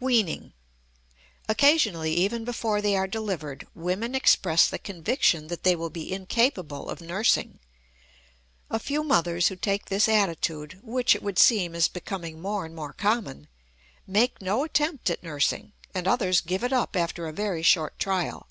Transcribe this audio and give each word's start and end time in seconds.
WEANING. 0.00 0.52
Occasionally, 1.48 2.12
even 2.12 2.44
before 2.44 2.82
they 2.82 2.96
are 2.96 3.06
delivered, 3.06 3.68
women 3.72 4.16
express 4.16 4.68
the 4.68 4.80
conviction 4.80 5.46
that 5.46 5.62
they 5.62 5.76
will 5.76 5.90
be 5.90 6.12
incapable 6.12 6.88
of 6.90 7.00
nursing. 7.00 7.60
A 8.68 8.80
few 8.80 9.04
mothers 9.04 9.46
who 9.46 9.54
take 9.54 9.84
this 9.84 10.08
attitude, 10.08 10.80
which 10.82 11.14
it 11.14 11.22
would 11.22 11.38
seem 11.38 11.76
is 11.76 11.86
becoming 11.86 12.40
more 12.40 12.66
and 12.66 12.74
more 12.74 12.94
common, 12.94 13.46
make 14.08 14.42
no 14.42 14.64
attempt 14.64 15.08
at 15.08 15.22
nursing, 15.22 15.72
and 15.94 16.08
others 16.08 16.40
give 16.40 16.64
it 16.64 16.72
up 16.72 16.96
after 16.96 17.28
a 17.28 17.32
very 17.32 17.62
short 17.62 17.96
trial. 18.00 18.48